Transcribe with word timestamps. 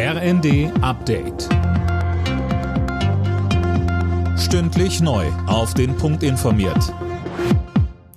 RND 0.00 0.70
Update. 0.80 1.48
Stündlich 4.38 5.00
neu. 5.00 5.26
Auf 5.48 5.74
den 5.74 5.96
Punkt 5.96 6.22
informiert. 6.22 6.94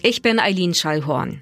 Ich 0.04 0.22
bin 0.22 0.40
Eileen 0.40 0.76
Schallhorn. 0.76 1.42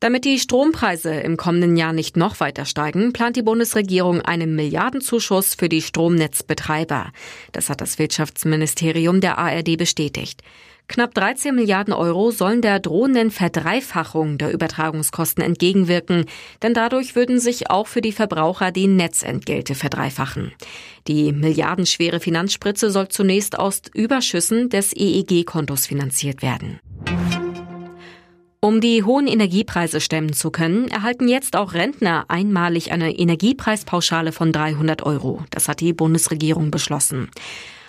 Damit 0.00 0.24
die 0.24 0.40
Strompreise 0.40 1.14
im 1.14 1.36
kommenden 1.36 1.76
Jahr 1.76 1.92
nicht 1.92 2.16
noch 2.16 2.40
weiter 2.40 2.64
steigen, 2.64 3.12
plant 3.12 3.36
die 3.36 3.42
Bundesregierung 3.42 4.22
einen 4.22 4.56
Milliardenzuschuss 4.56 5.54
für 5.54 5.68
die 5.68 5.80
Stromnetzbetreiber. 5.80 7.12
Das 7.52 7.70
hat 7.70 7.80
das 7.80 8.00
Wirtschaftsministerium 8.00 9.20
der 9.20 9.38
ARD 9.38 9.76
bestätigt. 9.78 10.42
Knapp 10.86 11.14
13 11.14 11.54
Milliarden 11.54 11.94
Euro 11.94 12.30
sollen 12.30 12.60
der 12.60 12.78
drohenden 12.78 13.30
Verdreifachung 13.30 14.36
der 14.36 14.52
Übertragungskosten 14.52 15.42
entgegenwirken, 15.42 16.26
denn 16.62 16.74
dadurch 16.74 17.16
würden 17.16 17.40
sich 17.40 17.70
auch 17.70 17.86
für 17.86 18.02
die 18.02 18.12
Verbraucher 18.12 18.70
die 18.70 18.86
Netzentgelte 18.86 19.74
verdreifachen. 19.74 20.52
Die 21.08 21.32
milliardenschwere 21.32 22.20
Finanzspritze 22.20 22.90
soll 22.90 23.08
zunächst 23.08 23.58
aus 23.58 23.82
Überschüssen 23.94 24.68
des 24.68 24.94
EEG-Kontos 24.94 25.86
finanziert 25.86 26.42
werden. 26.42 26.80
Um 28.60 28.80
die 28.80 29.02
hohen 29.02 29.26
Energiepreise 29.26 30.00
stemmen 30.00 30.32
zu 30.32 30.50
können, 30.50 30.88
erhalten 30.88 31.28
jetzt 31.28 31.54
auch 31.54 31.74
Rentner 31.74 32.24
einmalig 32.28 32.92
eine 32.92 33.14
Energiepreispauschale 33.14 34.32
von 34.32 34.52
300 34.52 35.02
Euro. 35.02 35.42
Das 35.50 35.68
hat 35.68 35.80
die 35.80 35.92
Bundesregierung 35.92 36.70
beschlossen. 36.70 37.28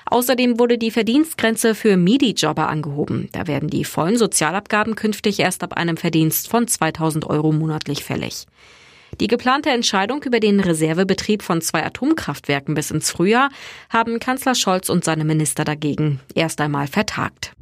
Außerdem 0.05 0.59
wurde 0.59 0.77
die 0.77 0.91
Verdienstgrenze 0.91 1.73
für 1.73 1.97
MIDI-Jobber 1.97 2.69
angehoben. 2.69 3.27
Da 3.31 3.47
werden 3.47 3.69
die 3.69 3.85
vollen 3.85 4.17
Sozialabgaben 4.17 4.95
künftig 4.95 5.39
erst 5.39 5.63
ab 5.63 5.73
einem 5.73 5.97
Verdienst 5.97 6.47
von 6.47 6.67
2000 6.67 7.27
Euro 7.27 7.51
monatlich 7.51 8.03
fällig. 8.03 8.45
Die 9.19 9.27
geplante 9.27 9.69
Entscheidung 9.69 10.21
über 10.23 10.39
den 10.39 10.59
Reservebetrieb 10.59 11.41
von 11.41 11.61
zwei 11.61 11.85
Atomkraftwerken 11.85 12.75
bis 12.75 12.91
ins 12.91 13.11
Frühjahr 13.11 13.49
haben 13.89 14.19
Kanzler 14.19 14.55
Scholz 14.55 14.89
und 14.89 15.03
seine 15.03 15.25
Minister 15.25 15.63
dagegen 15.63 16.19
erst 16.33 16.59
einmal 16.59 16.87
vertagt. 16.87 17.53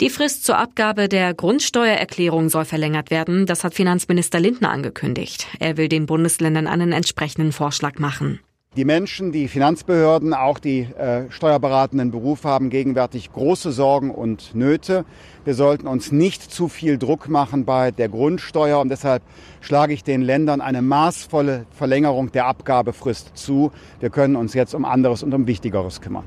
Die 0.00 0.10
Frist 0.10 0.44
zur 0.44 0.58
Abgabe 0.58 1.08
der 1.08 1.32
Grundsteuererklärung 1.32 2.48
soll 2.48 2.64
verlängert 2.64 3.10
werden. 3.10 3.46
Das 3.46 3.62
hat 3.62 3.74
Finanzminister 3.74 4.40
Lindner 4.40 4.70
angekündigt. 4.70 5.46
Er 5.60 5.76
will 5.76 5.88
den 5.88 6.06
Bundesländern 6.06 6.66
einen 6.66 6.92
entsprechenden 6.92 7.52
Vorschlag 7.52 7.98
machen. 7.98 8.40
Die 8.74 8.86
Menschen, 8.86 9.32
die 9.32 9.48
Finanzbehörden, 9.48 10.32
auch 10.32 10.58
die 10.58 10.80
äh, 10.80 11.30
steuerberatenden 11.30 12.10
Berufe 12.10 12.48
haben 12.48 12.70
gegenwärtig 12.70 13.30
große 13.30 13.70
Sorgen 13.70 14.10
und 14.10 14.54
Nöte. 14.54 15.04
Wir 15.44 15.52
sollten 15.52 15.86
uns 15.86 16.10
nicht 16.10 16.42
zu 16.42 16.68
viel 16.68 16.96
Druck 16.96 17.28
machen 17.28 17.66
bei 17.66 17.90
der 17.90 18.08
Grundsteuer 18.08 18.80
und 18.80 18.88
deshalb 18.88 19.22
schlage 19.60 19.92
ich 19.92 20.04
den 20.04 20.22
Ländern 20.22 20.62
eine 20.62 20.80
maßvolle 20.80 21.66
Verlängerung 21.70 22.32
der 22.32 22.46
Abgabefrist 22.46 23.32
zu. 23.36 23.72
Wir 24.00 24.08
können 24.08 24.36
uns 24.36 24.54
jetzt 24.54 24.74
um 24.74 24.86
anderes 24.86 25.22
und 25.22 25.34
um 25.34 25.46
Wichtigeres 25.46 26.00
kümmern. 26.00 26.24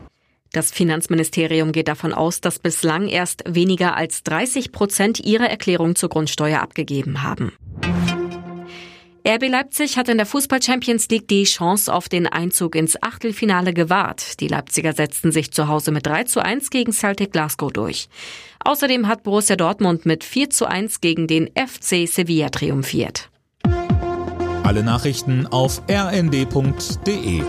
Das 0.52 0.72
Finanzministerium 0.72 1.72
geht 1.72 1.88
davon 1.88 2.14
aus, 2.14 2.42
dass 2.42 2.60
bislang 2.60 3.08
erst 3.08 3.44
weniger 3.48 3.98
als 3.98 4.22
30 4.22 4.72
Prozent 4.72 5.20
ihrer 5.20 5.50
Erklärung 5.50 5.96
zur 5.96 6.10
Grundsteuer 6.10 6.62
abgegeben 6.62 7.24
haben. 7.24 7.54
RB 9.28 9.50
Leipzig 9.50 9.98
hat 9.98 10.08
in 10.08 10.18
der 10.18 10.28
Fußball 10.28 10.62
Champions 10.62 11.10
League 11.10 11.28
die 11.28 11.46
Chance 11.46 11.92
auf 11.92 12.08
den 12.08 12.28
Einzug 12.28 12.76
ins 12.76 13.02
Achtelfinale 13.02 13.74
gewahrt. 13.74 14.40
Die 14.40 14.48
Leipziger 14.48 14.94
setzten 14.94 15.32
sich 15.32 15.52
zu 15.52 15.68
Hause 15.68 15.92
mit 15.92 16.06
3 16.06 16.26
zu 16.26 16.46
1 16.46 16.70
gegen 16.70 16.92
Celtic 16.92 17.32
Glasgow 17.32 17.74
durch. 17.74 18.08
Außerdem 18.64 19.08
hat 19.08 19.24
Borussia 19.24 19.56
Dortmund 19.56 20.06
mit 20.06 20.24
4 20.24 20.52
zu 20.52 20.68
1 20.68 21.02
gegen 21.02 21.26
den 21.26 21.48
FC 21.56 22.08
Sevilla 22.08 22.50
triumphiert. 22.50 23.32
Alle 24.62 24.84
Nachrichten 24.84 25.48
auf 25.48 25.82
rnd.de 25.90 27.42